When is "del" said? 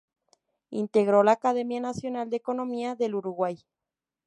2.95-3.13